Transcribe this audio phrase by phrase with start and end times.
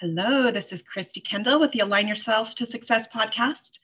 [0.00, 3.78] Hello, this is Christy Kendall with the Align Yourself to Success podcast.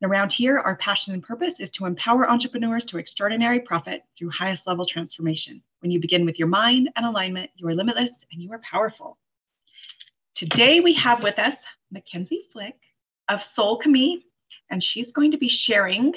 [0.00, 4.30] And around here, our passion and purpose is to empower entrepreneurs to extraordinary profit through
[4.30, 5.62] highest level transformation.
[5.78, 9.16] When you begin with your mind and alignment, you are limitless and you are powerful.
[10.34, 11.54] Today, we have with us
[11.92, 12.74] Mackenzie Flick
[13.28, 14.24] of Soul Soulchemy,
[14.70, 16.14] and she's going to be sharing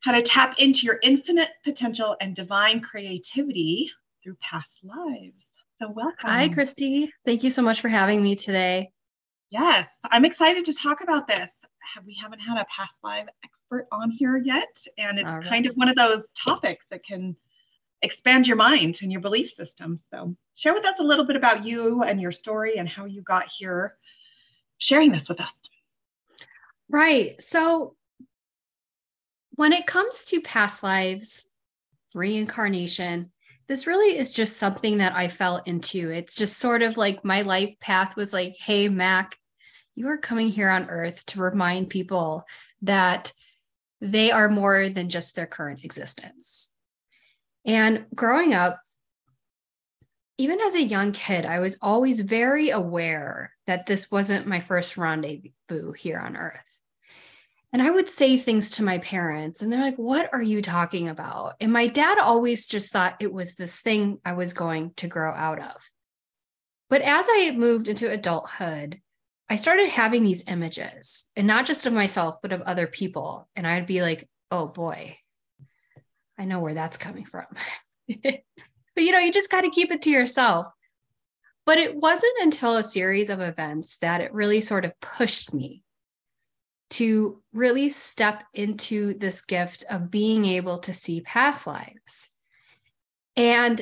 [0.00, 3.88] how to tap into your infinite potential and divine creativity
[4.20, 5.41] through past lives.
[5.82, 6.30] So, welcome.
[6.30, 7.12] Hi, Christy.
[7.26, 8.92] Thank you so much for having me today.
[9.50, 11.50] Yes, I'm excited to talk about this.
[12.06, 15.44] We haven't had a past life expert on here yet, and it's right.
[15.44, 17.34] kind of one of those topics that can
[18.02, 19.98] expand your mind and your belief system.
[20.12, 23.22] So, share with us a little bit about you and your story and how you
[23.22, 23.96] got here
[24.78, 25.52] sharing this with us.
[26.88, 27.42] Right.
[27.42, 27.96] So,
[29.56, 31.52] when it comes to past lives,
[32.14, 33.32] reincarnation,
[33.66, 36.10] this really is just something that I fell into.
[36.10, 39.36] It's just sort of like my life path was like, hey, Mac,
[39.94, 42.44] you are coming here on earth to remind people
[42.82, 43.32] that
[44.00, 46.74] they are more than just their current existence.
[47.64, 48.80] And growing up,
[50.38, 54.96] even as a young kid, I was always very aware that this wasn't my first
[54.96, 56.81] rendezvous here on earth.
[57.72, 61.08] And I would say things to my parents, and they're like, What are you talking
[61.08, 61.54] about?
[61.60, 65.32] And my dad always just thought it was this thing I was going to grow
[65.32, 65.90] out of.
[66.90, 69.00] But as I moved into adulthood,
[69.48, 73.48] I started having these images, and not just of myself, but of other people.
[73.56, 75.16] And I'd be like, Oh boy,
[76.38, 77.46] I know where that's coming from.
[78.22, 78.42] but
[78.96, 80.70] you know, you just got to keep it to yourself.
[81.64, 85.84] But it wasn't until a series of events that it really sort of pushed me
[86.92, 92.30] to really step into this gift of being able to see past lives.
[93.34, 93.80] And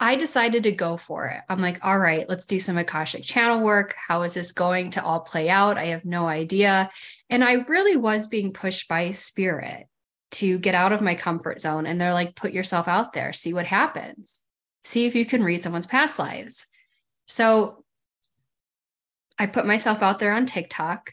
[0.00, 1.40] I decided to go for it.
[1.48, 3.94] I'm like, all right, let's do some Akashic channel work.
[3.96, 5.78] How is this going to all play out?
[5.78, 6.90] I have no idea.
[7.30, 9.86] And I really was being pushed by spirit
[10.32, 11.86] to get out of my comfort zone.
[11.86, 14.42] And they're like, put yourself out there, see what happens,
[14.82, 16.66] see if you can read someone's past lives.
[17.26, 17.84] So
[19.38, 21.12] I put myself out there on TikTok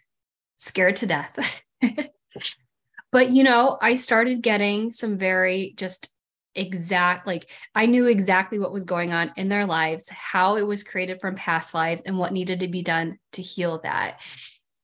[0.63, 1.61] scared to death.
[3.11, 6.11] but, you know, I started getting some very just
[6.55, 10.83] exact, like, I knew exactly what was going on in their lives, how it was
[10.83, 14.25] created from past lives, and what needed to be done to heal that.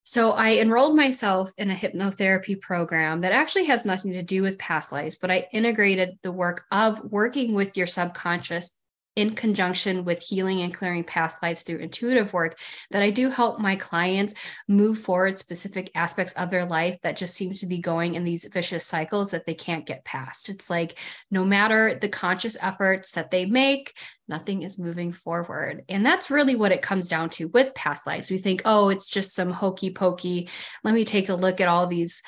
[0.03, 4.57] So I enrolled myself in a hypnotherapy program that actually has nothing to do with
[4.57, 8.78] past lives, but I integrated the work of working with your subconscious
[9.19, 12.57] in conjunction with healing and clearing past lives through intuitive work
[12.90, 14.34] that I do help my clients
[14.69, 18.46] move forward specific aspects of their life that just seem to be going in these
[18.46, 20.47] vicious cycles that they can't get past.
[20.47, 20.97] It's like
[21.30, 23.94] no matter the conscious efforts that they make,
[24.30, 25.84] nothing is moving forward.
[25.90, 28.30] And that's really what it comes down to with past lives.
[28.30, 30.47] We think, oh, it's just some hokey pokey.
[30.84, 32.22] Let me take a look at all these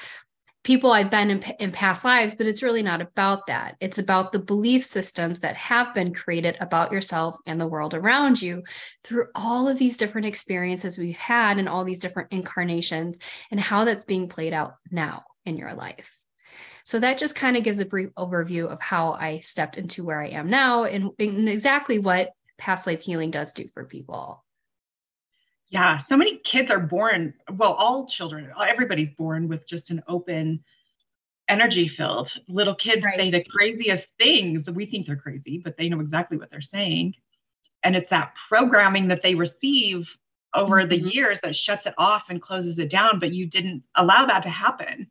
[0.64, 3.76] people I've been in, in past lives, but it's really not about that.
[3.80, 8.42] It's about the belief systems that have been created about yourself and the world around
[8.42, 8.64] you
[9.04, 13.86] through all of these different experiences we've had and all these different incarnations and how
[13.86, 16.18] that's being played out now in your life.
[16.84, 20.22] So that just kind of gives a brief overview of how I stepped into where
[20.22, 24.44] I am now and, and exactly what past life healing does do for people.
[25.72, 30.62] Yeah, so many kids are born, well, all children, everybody's born with just an open
[31.48, 32.30] energy field.
[32.50, 33.16] Little kids right.
[33.16, 34.70] say the craziest things.
[34.70, 37.16] We think they're crazy, but they know exactly what they're saying.
[37.84, 40.10] And it's that programming that they receive
[40.54, 40.90] over mm-hmm.
[40.90, 44.44] the years that shuts it off and closes it down, but you didn't allow that
[44.44, 45.08] to happen.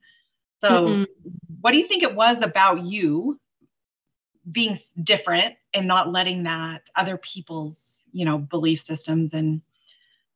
[0.60, 1.04] So, mm-hmm.
[1.62, 3.40] what do you think it was about you
[4.52, 9.62] being different and not letting that other people's, you know, belief systems and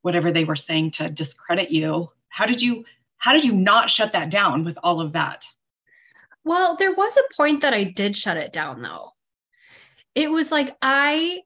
[0.05, 2.11] whatever they were saying to discredit you.
[2.29, 2.85] How did you
[3.17, 5.47] how did you not shut that down with all of that?
[6.45, 9.13] Well there was a point that i did shut it down though.
[10.15, 11.41] It was like i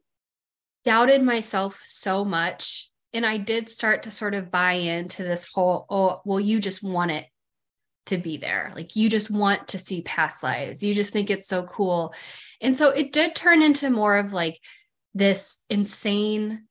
[0.83, 5.87] doubted myself so much and i did start to sort of buy into this whole
[5.89, 7.27] oh well you just want it
[8.07, 8.73] to be there.
[8.75, 10.83] Like you just want to see past lives.
[10.83, 12.13] You just think it's so cool.
[12.61, 14.59] And so it did turn into more of like
[15.15, 16.68] this insane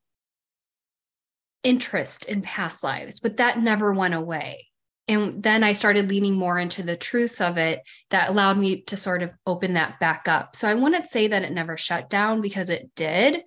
[1.64, 4.68] interest in past lives, but that never went away.
[5.08, 8.98] And then I started leaning more into the truths of it that allowed me to
[8.98, 10.56] sort of open that back up.
[10.56, 13.44] So I wouldn't say that it never shut down because it did,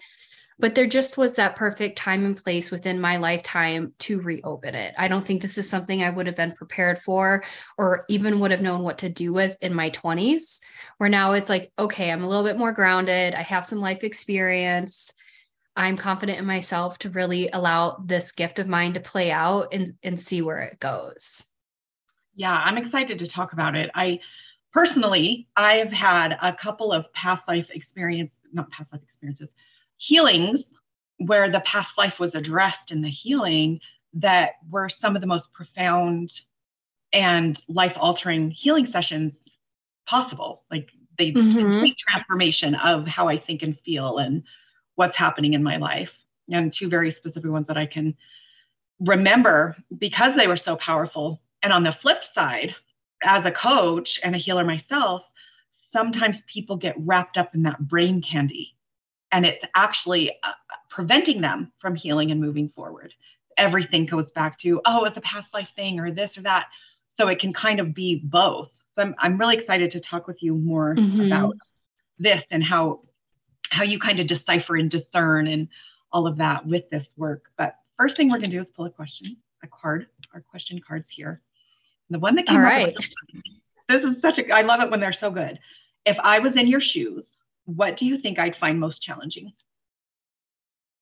[0.59, 4.95] but there just was that perfect time and place within my lifetime to reopen it.
[4.97, 7.43] I don't think this is something I would have been prepared for
[7.77, 10.61] or even would have known what to do with in my 20s,
[10.99, 13.35] where now it's like, okay, I'm a little bit more grounded.
[13.35, 15.15] I have some life experience.
[15.81, 19.91] I'm confident in myself to really allow this gift of mine to play out and,
[20.03, 21.55] and see where it goes.
[22.35, 23.91] Yeah, I'm excited to talk about it.
[23.95, 24.21] I
[24.75, 29.49] personally, I've had a couple of past life experience, not past life experiences,
[29.97, 30.65] healings
[31.17, 33.81] where the past life was addressed in the healing
[34.13, 36.31] that were some of the most profound
[37.15, 39.33] and life altering healing sessions
[40.07, 40.65] possible.
[40.71, 41.57] Like they mm-hmm.
[41.57, 44.43] complete transformation of how I think and feel and
[45.01, 46.13] what's happening in my life.
[46.53, 48.15] And two very specific ones that I can
[49.01, 51.41] remember because they were so powerful.
[51.63, 52.75] And on the flip side,
[53.23, 55.23] as a coach and a healer myself,
[55.91, 58.77] sometimes people get wrapped up in that brain candy
[59.33, 60.53] and it's actually uh,
[60.91, 63.15] preventing them from healing and moving forward.
[63.57, 66.67] Everything goes back to, oh, it's a past life thing or this or that.
[67.15, 68.69] So it can kind of be both.
[68.95, 71.23] So I'm, I'm really excited to talk with you more mm-hmm.
[71.23, 71.57] about
[72.19, 73.01] this and how
[73.71, 75.69] how you kind of decipher and discern and
[76.13, 77.51] all of that with this work.
[77.57, 81.09] But first thing we're gonna do is pull a question, a card, our question cards
[81.09, 81.41] here.
[82.11, 82.97] The one that came all right.
[83.89, 85.59] this is such a I love it when they're so good.
[86.05, 87.27] If I was in your shoes,
[87.65, 89.53] what do you think I'd find most challenging?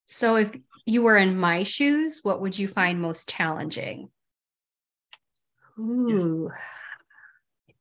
[0.06, 0.50] So if
[0.84, 4.10] you were in my shoes, what would you find most challenging?
[5.78, 6.50] Ooh.
[6.50, 6.58] Yeah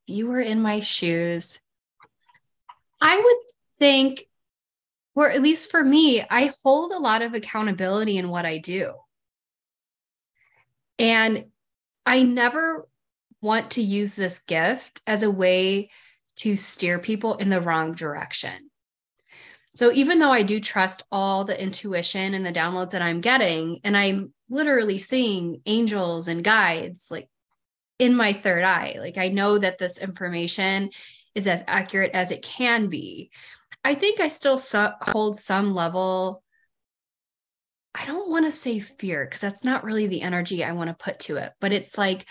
[0.07, 1.61] you were in my shoes,
[2.99, 3.37] I would
[3.77, 4.23] think,
[5.17, 8.93] or at least for me, I hold a lot of accountability in what I do.
[10.99, 11.45] And
[12.05, 12.87] I never
[13.41, 15.89] want to use this gift as a way
[16.37, 18.69] to steer people in the wrong direction.
[19.73, 23.79] So even though I do trust all the intuition and the downloads that I'm getting,
[23.83, 27.27] and I'm literally seeing angels and guides, like
[27.97, 28.97] in my third eye.
[28.99, 30.91] Like I know that this information
[31.37, 33.31] is as accurate as it can be.
[33.83, 36.43] I think I still so- hold some level.
[37.95, 40.95] I don't want to say fear because that's not really the energy I want to
[40.95, 42.27] put to it, but it's like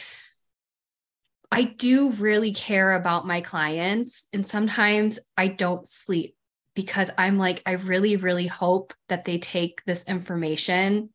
[1.50, 4.26] I do really care about my clients.
[4.32, 6.34] And sometimes I don't sleep
[6.74, 11.10] because I'm like, I really, really hope that they take this information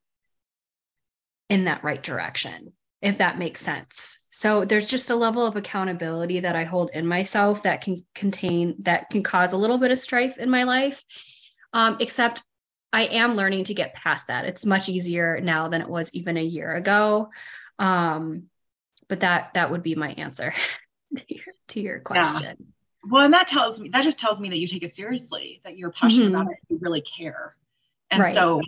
[1.49, 2.71] in that right direction
[3.01, 4.25] if that makes sense.
[4.29, 8.75] So there's just a level of accountability that I hold in myself that can contain,
[8.79, 11.03] that can cause a little bit of strife in my life.
[11.73, 12.43] Um, except
[12.93, 14.45] I am learning to get past that.
[14.45, 17.29] It's much easier now than it was even a year ago.
[17.79, 18.49] Um,
[19.07, 20.53] but that that would be my answer
[21.15, 22.55] to, your, to your question.
[22.59, 22.65] Yeah.
[23.09, 25.77] Well, and that tells me that just tells me that you take it seriously, that
[25.77, 26.35] you're passionate mm-hmm.
[26.35, 27.55] about it, you really care.
[28.11, 28.35] And right.
[28.35, 28.61] so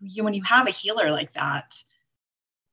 [0.00, 1.74] you, when you have a healer like that,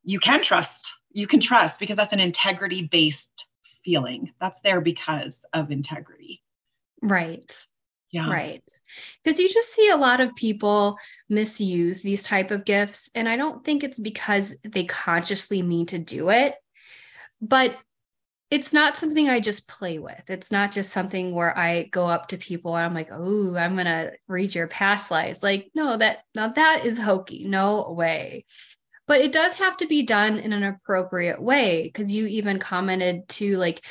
[0.05, 3.45] you can trust you can trust because that's an integrity based
[3.83, 6.41] feeling that's there because of integrity
[7.01, 7.65] right
[8.11, 8.69] yeah right
[9.23, 10.97] because you just see a lot of people
[11.29, 15.99] misuse these type of gifts and i don't think it's because they consciously mean to
[15.99, 16.55] do it
[17.41, 17.75] but
[18.51, 20.29] it's not something I just play with.
[20.29, 23.75] It's not just something where I go up to people and I'm like, oh, I'm
[23.75, 25.41] gonna read your past lives.
[25.41, 27.45] Like, no, that now that is hokey.
[27.45, 28.45] No way
[29.07, 33.27] but it does have to be done in an appropriate way because you even commented
[33.27, 33.83] to like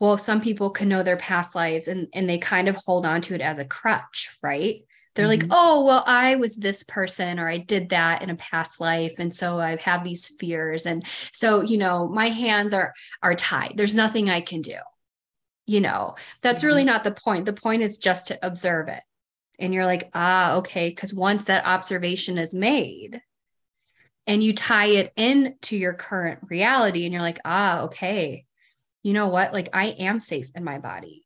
[0.00, 3.20] well some people can know their past lives and and they kind of hold on
[3.20, 4.80] to it as a crutch right?
[5.14, 5.48] They're mm-hmm.
[5.48, 9.20] like oh well i was this person or i did that in a past life
[9.20, 10.86] and so i have had these fears.
[10.86, 12.92] And so you know my hands are
[13.22, 13.74] are tied.
[13.76, 14.76] There's nothing i can do
[15.66, 16.14] you know?
[16.42, 16.66] That's mm-hmm.
[16.66, 17.46] really not the point.
[17.46, 19.02] The point is just to observe it.
[19.58, 23.22] And you're like ah okay because once that observation is made
[24.26, 28.44] and you tie it into your current reality and you're like ah okay.
[29.02, 29.52] You know what?
[29.52, 31.24] Like i am safe in my body.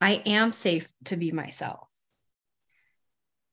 [0.00, 1.88] I am safe to be myself.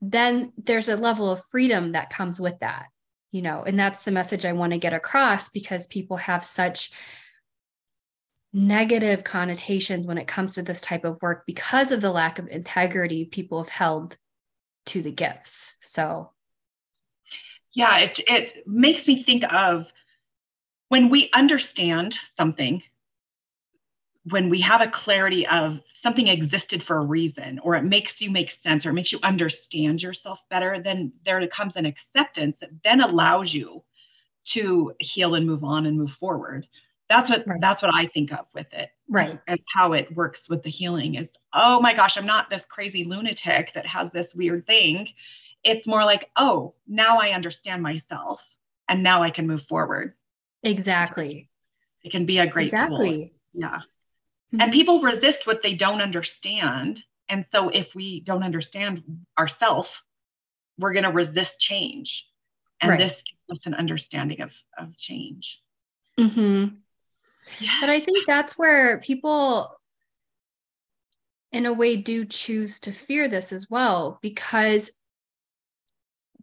[0.02, 2.88] Then there's a level of freedom that comes with that
[3.32, 6.92] you know and that's the message i want to get across because people have such
[8.54, 12.48] negative connotations when it comes to this type of work because of the lack of
[12.48, 14.16] integrity people have held
[14.86, 15.78] to the gifts.
[15.82, 16.32] So
[17.74, 19.88] yeah it, it makes me think of
[20.90, 22.82] when we understand something
[24.30, 28.32] when we have a clarity of something existed for a reason or it makes you
[28.32, 32.70] make sense or it makes you understand yourself better then there comes an acceptance that
[32.84, 33.84] then allows you
[34.46, 36.68] to heal and move on and move forward.
[37.10, 37.62] That's what right.
[37.62, 39.38] that's what i think of with it right.
[39.48, 43.04] and how it works with the healing is oh my gosh i'm not this crazy
[43.04, 45.10] lunatic that has this weird thing
[45.64, 48.42] it's more like, oh, now I understand myself
[48.90, 50.14] and now I can move forward.
[50.64, 51.50] Exactly.
[52.04, 53.10] It can be a great exactly.
[53.10, 53.30] Tool.
[53.54, 53.78] Yeah.
[53.78, 54.62] Mm-hmm.
[54.62, 57.02] And people resist what they don't understand.
[57.30, 59.04] And so if we don't understand
[59.40, 59.90] ourselves,
[60.78, 62.26] we're going to resist change.
[62.82, 63.00] And right.
[63.00, 65.62] this gives us an understanding of, of change.
[66.20, 66.76] Mm-hmm.
[67.60, 67.78] Yes.
[67.80, 69.76] But I think that's where people,
[71.52, 75.00] in a way, do choose to fear this as well, because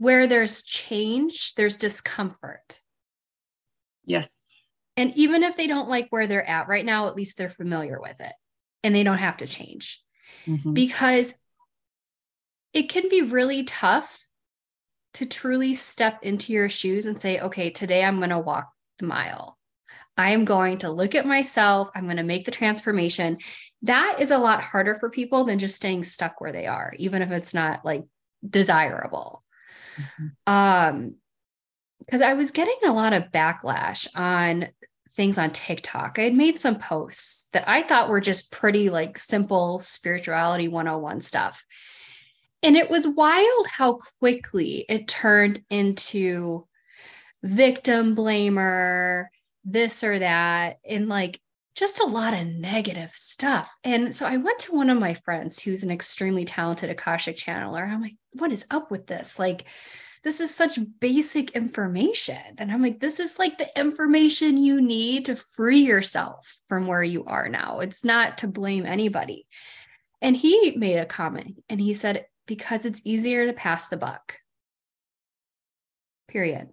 [0.01, 2.81] where there's change, there's discomfort.
[4.07, 4.31] Yes.
[4.97, 8.01] And even if they don't like where they're at right now, at least they're familiar
[8.01, 8.33] with it
[8.83, 10.03] and they don't have to change.
[10.47, 10.73] Mm-hmm.
[10.73, 11.39] Because
[12.73, 14.25] it can be really tough
[15.15, 19.07] to truly step into your shoes and say, okay, today I'm going to walk the
[19.07, 19.59] mile.
[20.17, 21.91] I am going to look at myself.
[21.95, 23.37] I'm going to make the transformation.
[23.83, 27.21] That is a lot harder for people than just staying stuck where they are, even
[27.21, 28.05] if it's not like
[28.49, 29.43] desirable.
[30.01, 30.53] Mm-hmm.
[30.53, 31.15] Um,
[31.99, 34.69] because I was getting a lot of backlash on
[35.13, 36.19] things on TikTok.
[36.19, 41.21] I had made some posts that I thought were just pretty like simple spirituality 101
[41.21, 41.65] stuff.
[42.63, 46.67] And it was wild how quickly it turned into
[47.43, 49.27] victim blamer,
[49.65, 51.41] this or that, and like
[51.81, 53.75] just a lot of negative stuff.
[53.85, 57.89] And so I went to one of my friends who's an extremely talented Akashic channeler.
[57.89, 59.39] I'm like, what is up with this?
[59.39, 59.65] Like,
[60.23, 62.37] this is such basic information.
[62.59, 67.03] And I'm like, this is like the information you need to free yourself from where
[67.03, 67.81] you are now.
[67.81, 69.47] It's not to blame anybody.
[70.21, 74.37] And he made a comment and he said, because it's easier to pass the buck.
[76.29, 76.69] Period.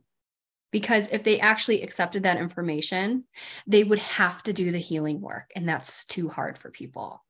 [0.71, 3.23] Because if they actually accepted that information,
[3.65, 5.51] they would have to do the healing work.
[5.55, 7.23] And that's too hard for people.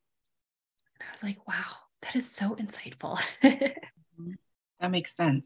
[1.00, 3.20] And I was like, wow, that is so insightful.
[3.42, 5.46] that makes sense.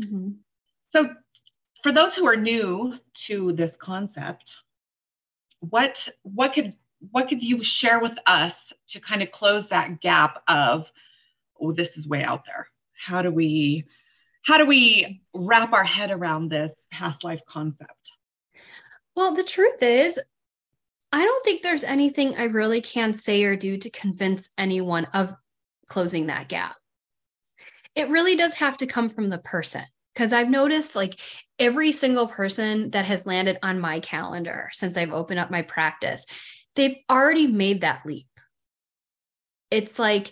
[0.00, 0.30] Mm-hmm.
[0.90, 1.10] So,
[1.82, 4.56] for those who are new to this concept,
[5.60, 6.74] what what could
[7.10, 8.54] what could you share with us
[8.88, 10.90] to kind of close that gap of
[11.60, 13.84] oh this is way out there how do we
[14.46, 18.12] how do we wrap our head around this past life concept
[19.14, 20.22] well the truth is
[21.12, 25.32] i don't think there's anything i really can say or do to convince anyone of
[25.88, 26.76] closing that gap
[27.96, 29.82] it really does have to come from the person
[30.16, 31.20] because I've noticed like
[31.58, 36.26] every single person that has landed on my calendar since I've opened up my practice,
[36.74, 38.26] they've already made that leap.
[39.70, 40.30] It's like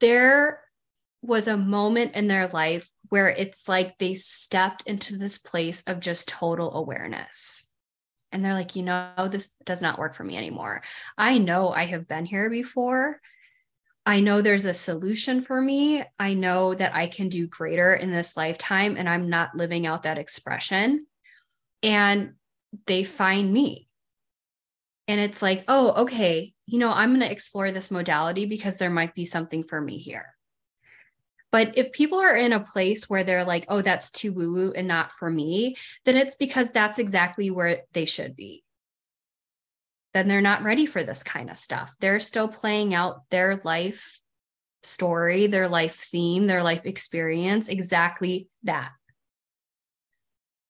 [0.00, 0.60] there
[1.22, 6.00] was a moment in their life where it's like they stepped into this place of
[6.00, 7.72] just total awareness.
[8.30, 10.82] And they're like, you know, this does not work for me anymore.
[11.16, 13.20] I know I have been here before
[14.08, 16.02] I know there's a solution for me.
[16.18, 20.04] I know that I can do greater in this lifetime, and I'm not living out
[20.04, 21.06] that expression.
[21.82, 22.32] And
[22.86, 23.86] they find me.
[25.08, 28.88] And it's like, oh, okay, you know, I'm going to explore this modality because there
[28.88, 30.34] might be something for me here.
[31.50, 34.72] But if people are in a place where they're like, oh, that's too woo woo
[34.76, 38.62] and not for me, then it's because that's exactly where they should be
[40.14, 41.94] then they're not ready for this kind of stuff.
[42.00, 44.20] They're still playing out their life
[44.82, 48.90] story, their life theme, their life experience, exactly that.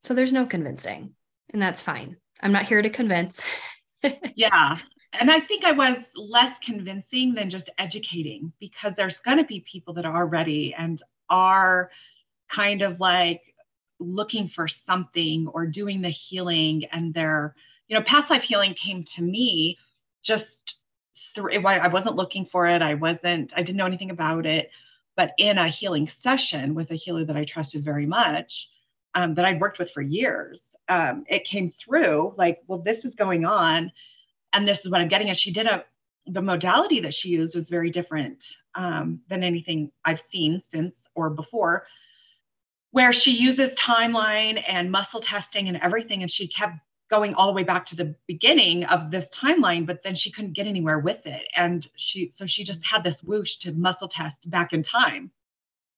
[0.05, 1.15] So there's no convincing,
[1.53, 2.17] and that's fine.
[2.43, 3.47] I'm not here to convince.
[4.35, 4.79] yeah.
[5.13, 9.61] And I think I was less convincing than just educating because there's going to be
[9.61, 11.91] people that are ready and are
[12.51, 13.43] kind of like
[14.01, 17.55] looking for something or doing the healing and they're
[17.89, 19.79] you know, past life healing came to me
[20.23, 20.77] just
[21.35, 22.83] through, I wasn't looking for it.
[22.83, 24.71] I wasn't, I didn't know anything about it.
[25.17, 28.69] But in a healing session with a healer that I trusted very much,
[29.15, 33.15] um, that I'd worked with for years, um, it came through like, well, this is
[33.15, 33.91] going on.
[34.53, 35.29] And this is what I'm getting.
[35.29, 35.85] And she did a,
[36.27, 41.31] the modality that she used was very different um, than anything I've seen since or
[41.31, 41.87] before,
[42.91, 46.23] where she uses timeline and muscle testing and everything.
[46.23, 46.75] And she kept
[47.11, 50.53] going all the way back to the beginning of this timeline, but then she couldn't
[50.53, 51.43] get anywhere with it.
[51.57, 55.31] And she, so she just had this whoosh to muscle test back in time.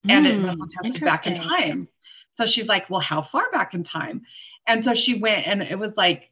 [0.09, 1.89] And mm, it hmm, muscle tested back in time.
[2.35, 4.23] So she's like, well, how far back in time?
[4.67, 6.31] And so she went and it was like,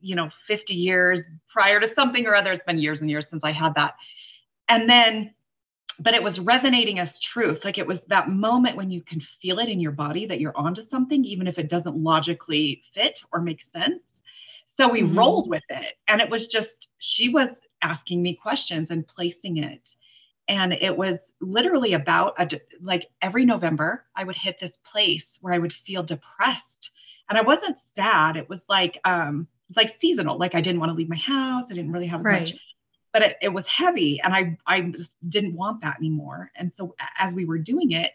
[0.00, 2.52] you know, 50 years prior to something or other.
[2.52, 3.94] It's been years and years since I had that.
[4.68, 5.34] And then
[5.98, 7.64] but it was resonating as truth.
[7.64, 10.56] Like it was that moment when you can feel it in your body that you're
[10.56, 14.20] onto something, even if it doesn't logically fit or make sense.
[14.68, 15.18] So we mm-hmm.
[15.18, 15.94] rolled with it.
[16.08, 17.50] And it was just, she was
[17.82, 19.96] asking me questions and placing it.
[20.48, 25.54] And it was literally about a, like every November, I would hit this place where
[25.54, 26.90] I would feel depressed.
[27.28, 28.36] And I wasn't sad.
[28.36, 30.38] It was like, um, like seasonal.
[30.38, 31.66] Like I didn't want to leave my house.
[31.70, 32.42] I didn't really have as right.
[32.42, 32.60] much
[33.12, 36.50] but it, it was heavy and I, I just didn't want that anymore.
[36.54, 38.12] And so as we were doing it,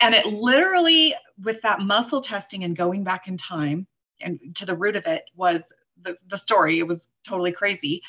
[0.00, 3.86] And it literally, with that muscle testing and going back in time
[4.20, 5.62] and to the root of it, was
[6.02, 6.78] the, the story.
[6.78, 8.02] It was totally crazy.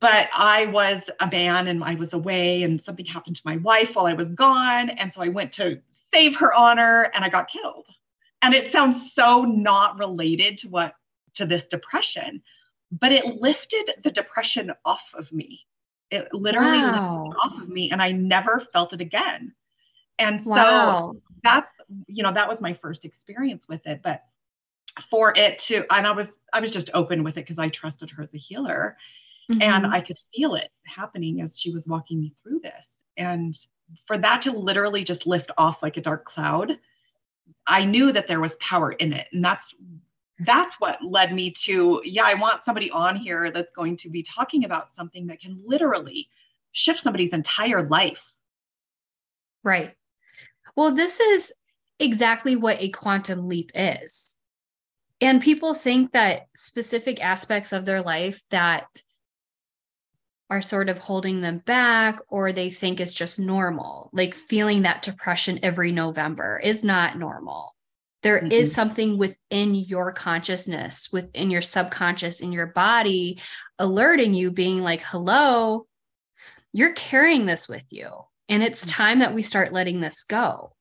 [0.00, 3.94] But I was a man and I was away, and something happened to my wife
[3.94, 4.90] while I was gone.
[4.90, 5.80] And so I went to
[6.12, 7.86] save her honor and I got killed.
[8.42, 10.94] And it sounds so not related to what
[11.40, 12.42] to this depression,
[12.92, 15.60] but it lifted the depression off of me.
[16.10, 17.24] It literally wow.
[17.24, 19.54] lifted off of me and I never felt it again.
[20.18, 21.14] And so wow.
[21.42, 24.00] that's, you know, that was my first experience with it.
[24.02, 24.22] But
[25.08, 28.10] for it to, and I was, I was just open with it because I trusted
[28.10, 28.96] her as a healer.
[29.50, 29.62] Mm-hmm.
[29.62, 32.86] And I could feel it happening as she was walking me through this.
[33.16, 33.58] And
[34.06, 36.78] for that to literally just lift off like a dark cloud,
[37.66, 39.28] I knew that there was power in it.
[39.32, 39.74] And that's
[40.40, 44.22] that's what led me to, yeah, I want somebody on here that's going to be
[44.22, 46.28] talking about something that can literally
[46.72, 48.22] shift somebody's entire life.
[49.62, 49.94] Right.
[50.76, 51.52] Well, this is
[51.98, 54.38] exactly what a quantum leap is.
[55.20, 58.86] And people think that specific aspects of their life that
[60.48, 64.10] are sort of holding them back or they think it's just normal.
[64.12, 67.74] Like feeling that depression every November is not normal.
[68.22, 68.52] There mm-hmm.
[68.52, 73.40] is something within your consciousness, within your subconscious, in your body,
[73.78, 75.86] alerting you, being like, hello,
[76.72, 78.10] you're carrying this with you.
[78.48, 79.02] And it's mm-hmm.
[79.02, 80.74] time that we start letting this go.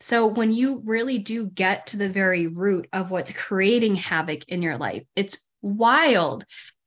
[0.00, 4.62] So, when you really do get to the very root of what's creating havoc in
[4.62, 6.44] your life, it's wild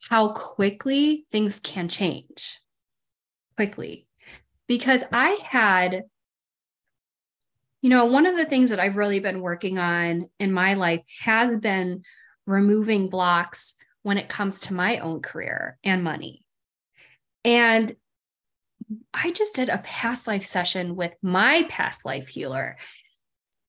[0.09, 2.59] how quickly things can change.
[3.57, 4.07] Quickly.
[4.67, 6.03] Because I had,
[7.81, 11.01] you know, one of the things that I've really been working on in my life
[11.21, 12.03] has been
[12.45, 16.43] removing blocks when it comes to my own career and money.
[17.43, 17.91] And
[19.13, 22.77] I just did a past life session with my past life healer.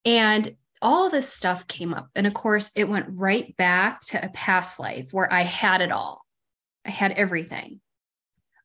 [0.05, 2.09] And all this stuff came up.
[2.15, 5.93] And of course, it went right back to a past life where I had it
[5.93, 6.23] all.
[6.85, 7.81] I had everything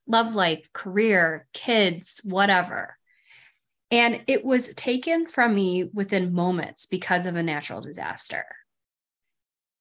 [0.07, 2.97] love life, career, kids, whatever.
[3.89, 8.45] And it was taken from me within moments because of a natural disaster.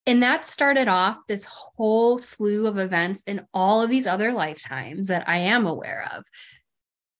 [0.06, 5.08] And that started off this whole slew of events in all of these other lifetimes
[5.08, 6.24] that I am aware of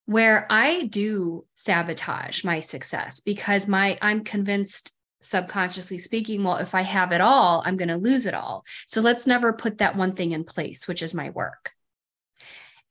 [0.07, 6.83] where I do sabotage my success because my I'm convinced subconsciously speaking, well, if I
[6.83, 8.63] have it all, I'm going to lose it all.
[8.87, 11.73] So let's never put that one thing in place, which is my work.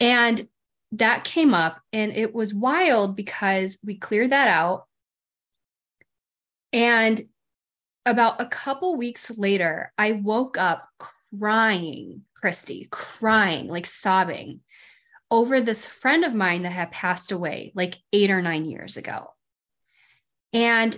[0.01, 0.45] And
[0.97, 4.85] that came up and it was wild because we cleared that out.
[6.71, 7.21] And
[8.05, 10.87] about a couple weeks later, I woke up
[11.39, 14.61] crying, Christy, crying, like sobbing
[15.31, 19.27] over this friend of mine that had passed away like eight or nine years ago.
[20.53, 20.95] And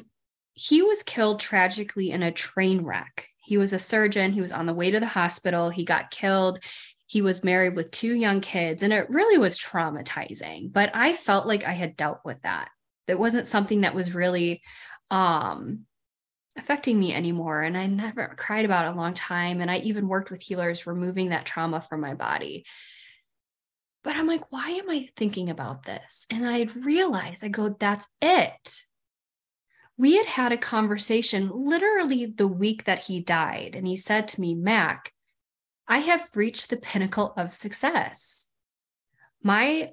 [0.54, 3.28] he was killed tragically in a train wreck.
[3.38, 4.34] He was a surgeon.
[4.34, 5.70] He was on the way to the hospital.
[5.70, 6.60] He got killed.
[7.08, 10.72] He was married with two young kids, and it really was traumatizing.
[10.72, 12.70] But I felt like I had dealt with that.
[13.08, 14.62] That wasn't something that was really
[15.10, 15.86] um,
[16.58, 17.62] affecting me anymore.
[17.62, 19.62] And I never cried about it a long time.
[19.62, 22.66] And I even worked with healers removing that trauma from my body.
[24.04, 26.28] But I'm like, why am I thinking about this?
[26.32, 28.84] And I realized, I go, that's it
[29.98, 33.76] we had had a conversation literally the week that he died.
[33.76, 35.12] And he said to me, Mac,
[35.88, 38.50] I have reached the pinnacle of success.
[39.44, 39.92] My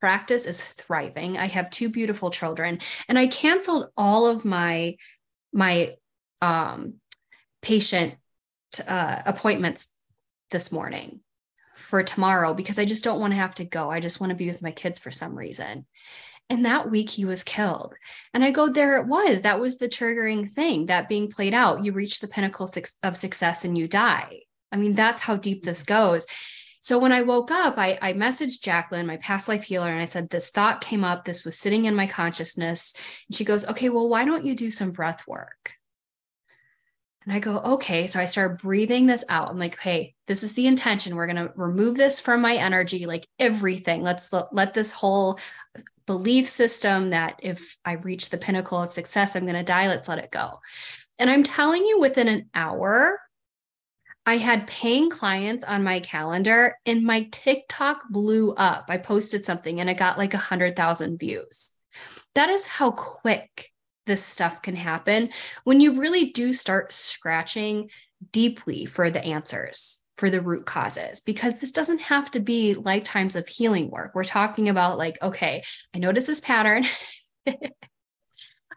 [0.00, 1.36] practice is thriving.
[1.36, 4.96] I have two beautiful children, and I canceled all of my
[5.52, 5.96] my
[6.40, 6.94] um,
[7.62, 8.14] patient
[8.86, 9.94] uh, appointments
[10.50, 11.20] this morning
[11.74, 13.90] for tomorrow because I just don't want to have to go.
[13.90, 15.86] I just want to be with my kids for some reason.
[16.50, 17.94] And that week he was killed.
[18.32, 19.42] And I go, there it was.
[19.42, 21.84] That was the triggering thing that being played out.
[21.84, 22.68] You reach the pinnacle
[23.02, 24.40] of success and you die.
[24.72, 25.94] I mean, that's how deep this mm-hmm.
[25.94, 26.26] goes.
[26.80, 30.04] So when I woke up, I, I messaged Jacqueline, my past life healer, and I
[30.04, 31.24] said, This thought came up.
[31.24, 32.94] This was sitting in my consciousness.
[33.28, 35.78] And she goes, Okay, well, why don't you do some breath work?
[37.28, 38.06] And I go, okay.
[38.06, 39.50] So I start breathing this out.
[39.50, 41.14] I'm like, hey, this is the intention.
[41.14, 44.02] We're going to remove this from my energy, like everything.
[44.02, 45.38] Let's let, let this whole
[46.06, 49.88] belief system that if I reach the pinnacle of success, I'm going to die.
[49.88, 50.58] Let's let it go.
[51.18, 53.20] And I'm telling you, within an hour,
[54.28, 58.84] I had paying clients on my calendar and my TikTok blew up.
[58.90, 61.72] I posted something and it got like a 100,000 views.
[62.34, 63.70] That is how quick
[64.04, 65.30] this stuff can happen
[65.64, 67.88] when you really do start scratching
[68.30, 73.34] deeply for the answers for the root causes because this doesn't have to be lifetimes
[73.34, 74.10] of healing work.
[74.14, 75.62] We're talking about like, okay,
[75.94, 76.84] I notice this pattern.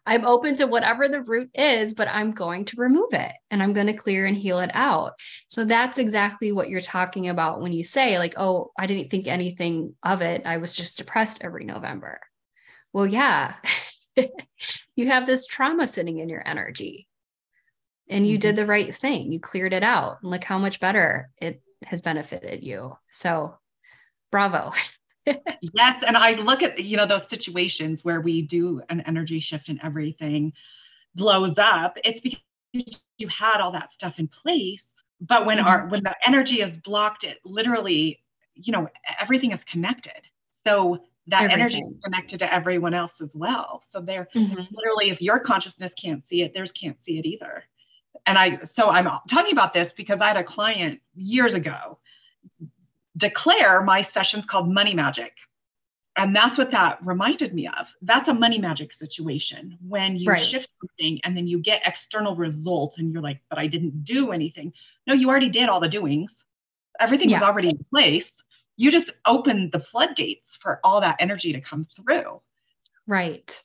[0.06, 3.74] I'm open to whatever the root is, but I'm going to remove it and I'm
[3.74, 5.14] going to clear and heal it out.
[5.48, 9.28] So that's exactly what you're talking about when you say, like, oh, I didn't think
[9.28, 10.42] anything of it.
[10.46, 12.20] I was just depressed every November.
[12.94, 13.54] Well, yeah,
[14.96, 17.08] you have this trauma sitting in your energy
[18.10, 18.42] and you mm-hmm.
[18.42, 19.32] did the right thing.
[19.32, 20.18] You cleared it out.
[20.22, 22.98] And look how much better it has benefited you.
[23.10, 23.58] So,
[24.32, 24.72] bravo.
[25.62, 26.04] yes.
[26.06, 29.80] And I look at, you know, those situations where we do an energy shift and
[29.84, 30.54] everything
[31.16, 31.98] blows up.
[32.04, 32.40] It's because
[32.74, 34.88] you had all that stuff in place.
[35.20, 35.68] But when mm-hmm.
[35.68, 38.24] our when the energy is blocked, it literally,
[38.56, 38.88] you know,
[39.20, 40.22] everything is connected.
[40.66, 41.62] So that everything.
[41.62, 43.84] energy is connected to everyone else as well.
[43.90, 44.64] So there mm-hmm.
[44.72, 47.64] literally, if your consciousness can't see it, theirs can't see it either.
[48.26, 52.00] And I so I'm talking about this because I had a client years ago
[53.18, 55.34] declare my sessions called money magic.
[56.18, 57.88] And that's what that reminded me of.
[58.02, 60.44] That's a money magic situation when you right.
[60.44, 64.32] shift something and then you get external results and you're like, but I didn't do
[64.32, 64.74] anything.
[65.08, 66.36] No, you already did all the doings.
[67.00, 67.40] Everything yeah.
[67.40, 68.32] was already in place.
[68.76, 72.42] You just opened the floodgates for all that energy to come through.
[73.08, 73.62] Right.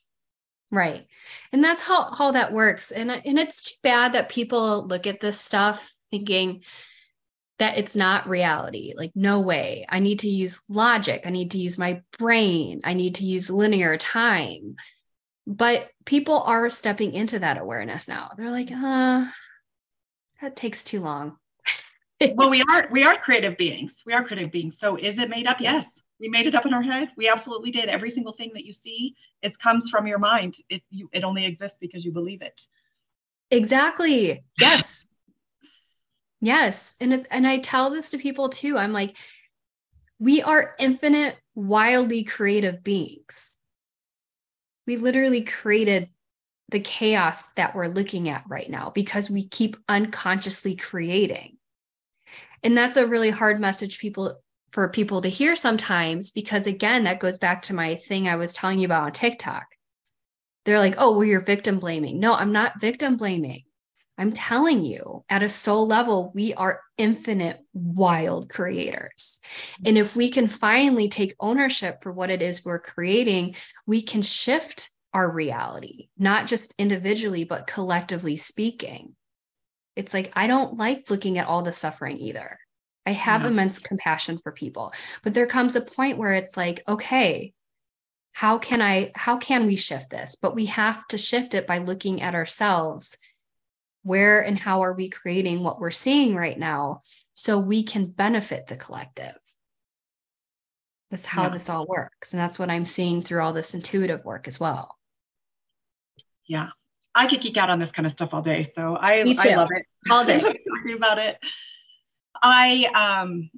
[0.71, 1.05] Right.
[1.51, 2.91] And that's how, how that works.
[2.91, 6.63] And, and it's too bad that people look at this stuff thinking,
[7.59, 8.93] that it's not reality.
[8.95, 9.85] Like, no way.
[9.89, 11.23] I need to use logic.
[11.25, 12.81] I need to use my brain.
[12.83, 14.75] I need to use linear time.
[15.47, 18.29] But people are stepping into that awareness now.
[18.37, 19.25] They're like, uh,
[20.41, 21.37] that takes too long.
[22.35, 24.01] well, we are we are creative beings.
[24.05, 24.77] We are creative beings.
[24.79, 25.57] So is it made up?
[25.59, 25.87] Yes.
[26.19, 27.09] We made it up in our head.
[27.15, 27.89] We absolutely did.
[27.89, 30.57] Every single thing that you see is comes from your mind.
[30.69, 32.59] It you it only exists because you believe it.
[33.51, 34.43] Exactly.
[34.59, 35.09] Yes.
[36.41, 36.95] Yes.
[37.01, 38.77] And it's and I tell this to people too.
[38.77, 39.17] I'm like,
[40.19, 43.59] we are infinite, wildly creative beings.
[44.85, 46.09] We literally created
[46.69, 51.57] the chaos that we're looking at right now because we keep unconsciously creating.
[52.63, 57.19] And that's a really hard message people for people to hear sometimes because again that
[57.19, 59.65] goes back to my thing I was telling you about on TikTok.
[60.65, 63.63] They're like, "Oh, well you're victim blaming." No, I'm not victim blaming.
[64.17, 69.39] I'm telling you, at a soul level, we are infinite wild creators.
[69.85, 74.23] And if we can finally take ownership for what it is we're creating, we can
[74.23, 79.15] shift our reality, not just individually, but collectively speaking.
[79.95, 82.59] It's like, I don't like looking at all the suffering either.
[83.05, 83.47] I have yeah.
[83.47, 87.53] immense compassion for people, but there comes a point where it's like, okay,
[88.33, 90.35] how can I, how can we shift this?
[90.35, 93.17] But we have to shift it by looking at ourselves
[94.03, 97.01] where and how are we creating what we're seeing right now
[97.33, 99.37] so we can benefit the collective?
[101.11, 101.49] That's how yeah.
[101.49, 104.97] this all works and that's what i'm seeing through all this intuitive work as well.
[106.45, 106.69] Yeah.
[107.15, 109.69] I could geek out on this kind of stuff all day so i, I love
[109.71, 109.85] it.
[110.09, 110.39] All day.
[110.39, 111.37] talking about it.
[112.41, 113.49] I um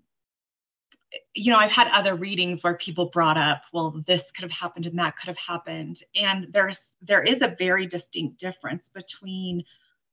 [1.34, 4.86] you know i've had other readings where people brought up well this could have happened
[4.86, 9.64] and that could have happened and there's there is a very distinct difference between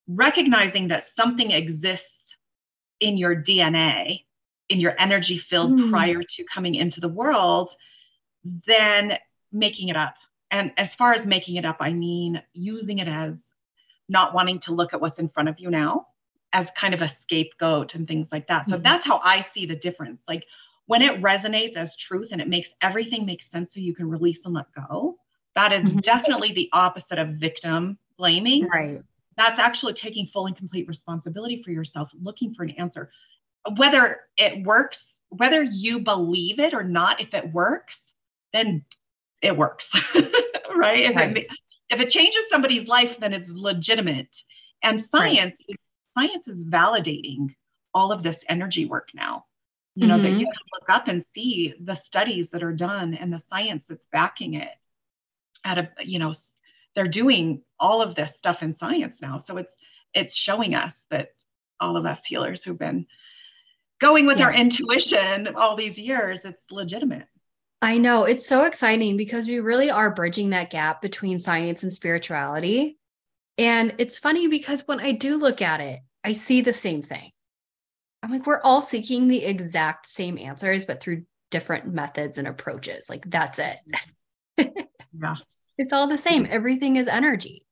[0.08, 2.36] recognizing that something exists
[3.00, 4.24] in your DNA,
[4.68, 5.90] in your energy field mm.
[5.90, 7.74] prior to coming into the world,
[8.66, 9.18] then
[9.52, 10.14] making it up.
[10.50, 13.34] And as far as making it up, I mean using it as
[14.08, 16.06] not wanting to look at what's in front of you now
[16.52, 18.66] as kind of a scapegoat and things like that.
[18.66, 18.82] So mm-hmm.
[18.82, 20.22] that's how I see the difference.
[20.28, 20.44] Like
[20.86, 24.40] when it resonates as truth and it makes everything make sense so you can release
[24.44, 25.18] and let go,
[25.56, 25.98] that is mm-hmm.
[25.98, 28.68] definitely the opposite of victim blaming.
[28.68, 29.02] Right
[29.36, 33.10] that's actually taking full and complete responsibility for yourself, looking for an answer.
[33.76, 38.00] Whether it works, whether you believe it or not, if it works,
[38.52, 38.84] then
[39.42, 39.90] it works,
[40.74, 41.04] right?
[41.04, 41.36] If, right.
[41.36, 41.46] It,
[41.90, 44.34] if it changes somebody's life, then it's legitimate.
[44.82, 45.68] And science right.
[45.68, 45.76] is
[46.16, 47.54] science is validating
[47.92, 49.44] all of this energy work now.
[49.98, 50.24] You know, mm-hmm.
[50.24, 53.86] that you can look up and see the studies that are done and the science
[53.88, 54.68] that's backing it
[55.64, 56.34] at a, you know,
[56.94, 59.38] they're doing all of this stuff in science now.
[59.38, 59.72] So it's
[60.14, 61.30] it's showing us that
[61.80, 63.06] all of us healers who've been
[64.00, 64.46] going with yeah.
[64.46, 67.26] our intuition all these years, it's legitimate.
[67.82, 71.92] I know it's so exciting because we really are bridging that gap between science and
[71.92, 72.98] spirituality.
[73.58, 77.30] And it's funny because when I do look at it, I see the same thing.
[78.22, 83.08] I'm like, we're all seeking the exact same answers, but through different methods and approaches.
[83.08, 84.74] Like, that's it.
[85.20, 85.36] yeah.
[85.78, 86.46] It's all the same.
[86.48, 87.66] Everything is energy.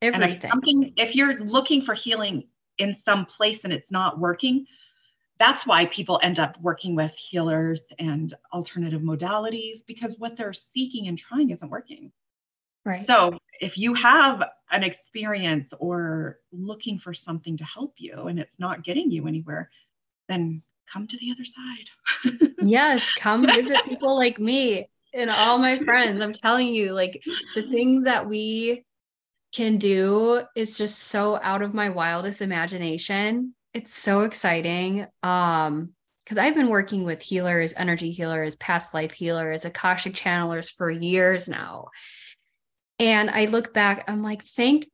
[0.00, 0.50] Everything.
[0.96, 2.48] If, if you're looking for healing
[2.78, 4.66] in some place and it's not working,
[5.38, 11.08] that's why people end up working with healers and alternative modalities because what they're seeking
[11.08, 12.12] and trying isn't working.
[12.84, 13.06] Right.
[13.06, 18.58] So if you have an experience or looking for something to help you and it's
[18.58, 19.70] not getting you anywhere,
[20.28, 22.48] then come to the other side.
[22.62, 26.20] yes, come visit people like me and all my friends.
[26.20, 27.22] I'm telling you, like
[27.54, 28.84] the things that we
[29.54, 33.54] can do is just so out of my wildest imagination.
[33.74, 35.06] It's so exciting.
[35.22, 35.94] Um,
[36.24, 41.48] because I've been working with healers, energy healers, past life healers, Akashic channelers for years
[41.48, 41.88] now.
[43.00, 44.86] And I look back, I'm like, thank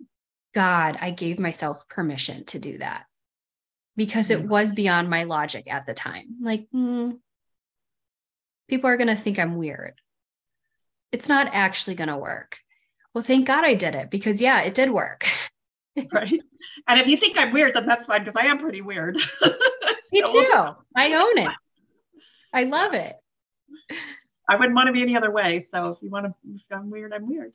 [0.54, 3.04] God I gave myself permission to do that
[3.94, 6.36] because it was beyond my logic at the time.
[6.40, 7.18] Like, mm,
[8.68, 10.00] people are going to think I'm weird.
[11.12, 12.58] It's not actually going to work.
[13.14, 15.24] Well, thank God I did it because, yeah, it did work.
[16.12, 16.40] right.
[16.86, 19.16] And if you think I'm weird, then that's fine because I am pretty weird.
[20.12, 20.52] Me too.
[20.96, 21.54] I own it.
[22.52, 23.16] I love it.
[24.48, 25.66] I wouldn't want to be any other way.
[25.72, 27.52] So if you want to, if I'm weird, I'm weird.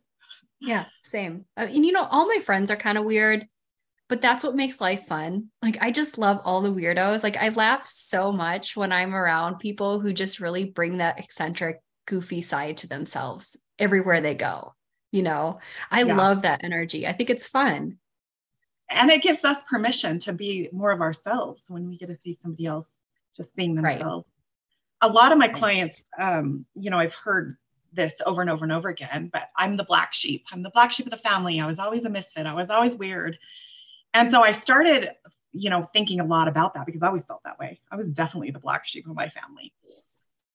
[0.62, 1.46] Yeah, same.
[1.58, 3.48] Uh, and you know, all my friends are kind of weird,
[4.08, 5.50] but that's what makes life fun.
[5.62, 7.24] Like, I just love all the weirdos.
[7.24, 11.82] Like, I laugh so much when I'm around people who just really bring that eccentric,
[12.06, 14.74] goofy side to themselves everywhere they go.
[15.12, 15.60] You know,
[15.92, 16.16] I yeah.
[16.16, 17.08] love that energy.
[17.08, 18.00] I think it's fun
[18.94, 22.38] and it gives us permission to be more of ourselves when we get to see
[22.42, 22.88] somebody else
[23.36, 24.26] just being themselves.
[25.02, 25.10] Right.
[25.10, 27.58] A lot of my clients, um, you know, I've heard
[27.92, 30.46] this over and over and over again, but I'm the black sheep.
[30.52, 31.60] I'm the black sheep of the family.
[31.60, 32.46] I was always a misfit.
[32.46, 33.38] I was always weird.
[34.13, 35.10] And so I started,
[35.52, 37.80] you know, thinking a lot about that because I always felt that way.
[37.92, 39.74] I was definitely the black sheep of my family.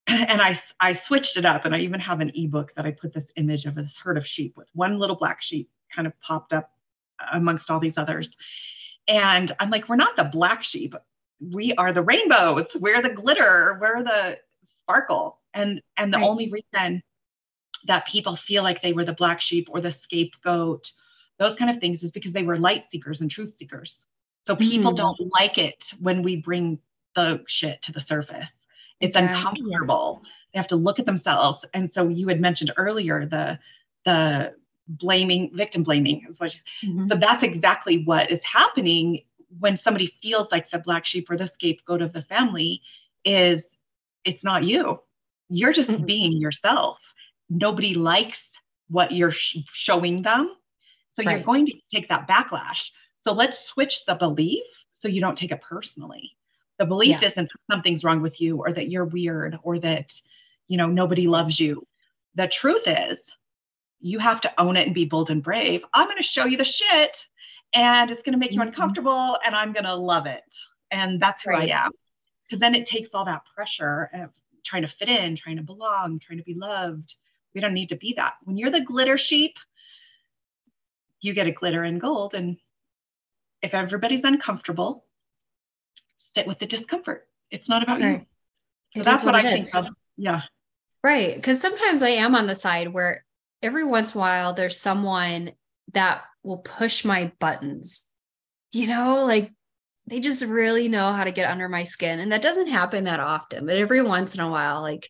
[0.28, 1.64] And I, I switched it up.
[1.64, 4.26] And I even have an ebook that I put this image of this herd of
[4.26, 6.70] sheep with one little black sheep kind of popped up
[7.32, 8.30] amongst all these others.
[9.06, 10.94] And I'm like, we're not the black sheep.
[11.40, 12.66] We are the rainbows.
[12.78, 13.78] We're the glitter.
[13.80, 14.38] We're the
[14.78, 15.38] sparkle.
[15.54, 16.26] And and the right.
[16.26, 17.02] only reason
[17.86, 20.92] that people feel like they were the black sheep or the scapegoat,
[21.38, 24.04] those kind of things, is because they were light seekers and truth seekers.
[24.46, 24.96] So people mm.
[24.96, 26.78] don't like it when we bring
[27.14, 28.52] the shit to the surface.
[29.00, 30.22] It's uncomfortable.
[30.52, 31.64] They have to look at themselves.
[31.74, 33.58] And so you had mentioned earlier the
[34.04, 34.54] the
[34.88, 36.50] blaming, victim blaming is what
[36.82, 37.06] mm-hmm.
[37.06, 39.22] so that's exactly what is happening
[39.58, 42.80] when somebody feels like the black sheep or the scapegoat of the family
[43.24, 43.74] is
[44.24, 45.00] it's not you.
[45.48, 46.04] You're just mm-hmm.
[46.04, 46.98] being yourself.
[47.48, 48.42] Nobody likes
[48.88, 50.54] what you're sh- showing them.
[51.14, 51.36] So right.
[51.36, 52.90] you're going to take that backlash.
[53.20, 56.32] So let's switch the belief so you don't take it personally.
[56.78, 57.28] The belief yeah.
[57.28, 60.12] isn't something's wrong with you or that you're weird or that
[60.68, 61.86] you know nobody loves you.
[62.34, 63.20] The truth is
[64.00, 65.82] you have to own it and be bold and brave.
[65.92, 67.18] I'm going to show you the shit
[67.74, 68.68] and it's going to make you mm-hmm.
[68.68, 70.44] uncomfortable and I'm going to love it.
[70.90, 71.70] And that's who right.
[71.70, 71.90] I am.
[72.44, 74.30] Because then it takes all that pressure of
[74.64, 77.14] trying to fit in, trying to belong, trying to be loved.
[77.54, 78.34] We don't need to be that.
[78.44, 79.56] When you're the glitter sheep,
[81.20, 82.34] you get a glitter and gold.
[82.34, 82.56] And
[83.62, 85.04] if everybody's uncomfortable,
[86.34, 87.26] sit with the discomfort.
[87.50, 88.26] It's not about right.
[88.94, 89.00] you.
[89.00, 89.86] So that's what, what I think of.
[90.16, 90.42] Yeah.
[91.02, 91.34] Right.
[91.34, 93.24] Because sometimes I am on the side where
[93.62, 95.52] every once in a while there's someone
[95.94, 98.08] that will push my buttons
[98.72, 99.52] you know like
[100.06, 103.20] they just really know how to get under my skin and that doesn't happen that
[103.20, 105.08] often but every once in a while like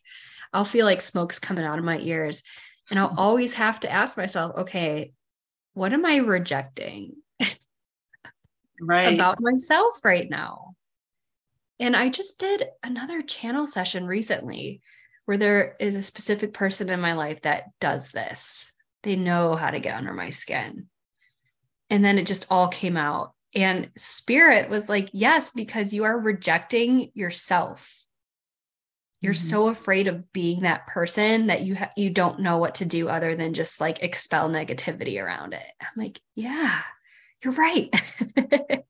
[0.53, 2.43] i'll feel like smoke's coming out of my ears
[2.89, 3.19] and i'll mm-hmm.
[3.19, 5.11] always have to ask myself okay
[5.73, 7.13] what am i rejecting
[8.81, 10.73] right about myself right now
[11.79, 14.81] and i just did another channel session recently
[15.29, 18.73] where there is a specific person in my life that does this.
[19.03, 20.87] They know how to get under my skin.
[21.91, 23.33] And then it just all came out.
[23.53, 28.03] And spirit was like, yes, because you are rejecting yourself.
[29.21, 29.37] You're mm-hmm.
[29.37, 33.07] so afraid of being that person that you ha- you don't know what to do
[33.07, 35.61] other than just like expel negativity around it.
[35.79, 36.81] I'm like, yeah,
[37.43, 37.93] you're right.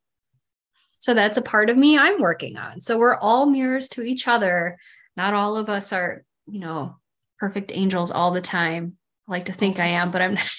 [1.00, 2.82] so that's a part of me I'm working on.
[2.82, 4.78] So we're all mirrors to each other.
[5.18, 6.98] Not all of us are you know,
[7.38, 8.98] perfect angels all the time.
[9.28, 10.52] I like to think I am, but I'm not.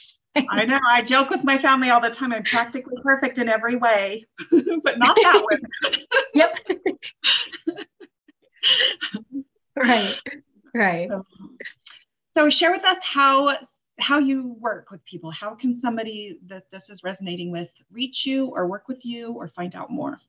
[0.48, 0.78] I know.
[0.88, 2.32] I joke with my family all the time.
[2.32, 5.96] I'm practically perfect in every way, but not that way.
[6.34, 6.56] yep.
[9.76, 10.14] right.
[10.72, 11.08] Right.
[11.08, 11.26] So,
[12.32, 13.56] so, share with us how
[13.98, 15.32] how you work with people.
[15.32, 19.48] How can somebody that this is resonating with reach you or work with you or
[19.48, 20.20] find out more?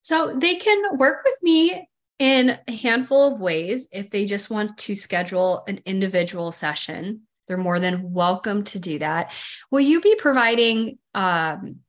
[0.00, 3.88] So they can work with me in a handful of ways.
[3.92, 8.98] If they just want to schedule an individual session, they're more than welcome to do
[8.98, 9.34] that.
[9.70, 11.80] Will you be providing um,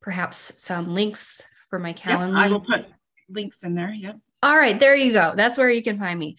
[0.00, 2.36] perhaps some links for my calendar?
[2.36, 2.86] Yep, I will put
[3.28, 3.92] links in there.
[3.92, 4.18] Yep.
[4.42, 5.34] All right, there you go.
[5.36, 6.36] That's where you can find me.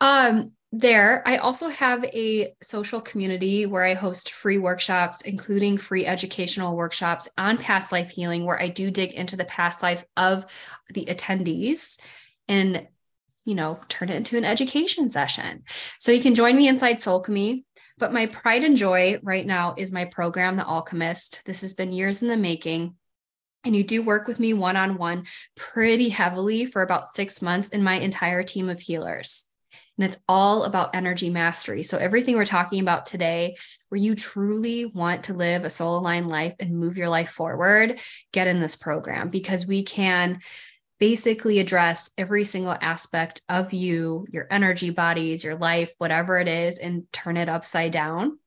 [0.00, 6.04] Um, there, I also have a social community where I host free workshops, including free
[6.04, 10.44] educational workshops on past life healing, where I do dig into the past lives of
[10.92, 11.98] the attendees
[12.46, 12.86] and,
[13.46, 15.62] you know, turn it into an education session.
[15.98, 17.64] So you can join me inside Soulchemy.
[17.98, 21.46] But my pride and joy right now is my program, The Alchemist.
[21.46, 22.96] This has been years in the making
[23.66, 25.26] and you do work with me one on one
[25.56, 29.46] pretty heavily for about six months in my entire team of healers.
[29.98, 31.82] And it's all about energy mastery.
[31.82, 33.56] So, everything we're talking about today,
[33.88, 38.00] where you truly want to live a soul aligned life and move your life forward,
[38.32, 40.40] get in this program because we can
[40.98, 46.78] basically address every single aspect of you, your energy bodies, your life, whatever it is,
[46.78, 48.38] and turn it upside down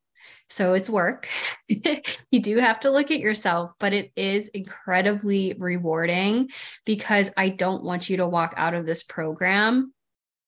[0.49, 1.27] so it's work.
[1.67, 6.49] you do have to look at yourself, but it is incredibly rewarding
[6.85, 9.93] because I don't want you to walk out of this program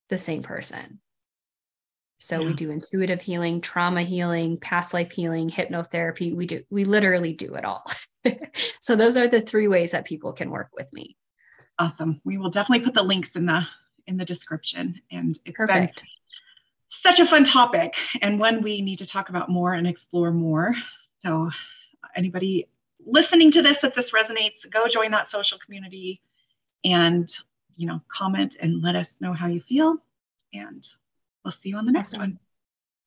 [0.09, 0.99] the same person.
[2.19, 2.47] So yeah.
[2.47, 6.35] we do intuitive healing, trauma healing, past life healing, hypnotherapy.
[6.35, 7.83] We do we literally do it all.
[8.79, 11.17] so those are the three ways that people can work with me.
[11.79, 12.21] Awesome.
[12.23, 13.65] We will definitely put the links in the
[14.05, 16.01] in the description and it's Perfect.
[16.01, 16.09] been
[17.01, 20.75] such a fun topic and one we need to talk about more and explore more.
[21.23, 21.49] So,
[22.15, 22.67] anybody
[23.05, 26.21] listening to this, if this resonates, go join that social community
[26.83, 27.33] and
[27.75, 29.97] you know comment and let us know how you feel.
[30.53, 30.87] And
[31.43, 32.21] we'll see you on the next awesome.
[32.21, 32.39] one.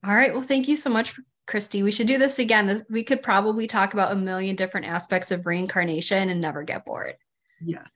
[0.05, 0.33] All right.
[0.33, 1.83] Well, thank you so much, Christy.
[1.83, 2.67] We should do this again.
[2.67, 6.85] This, we could probably talk about a million different aspects of reincarnation and never get
[6.85, 7.17] bored.
[7.65, 7.87] Yes.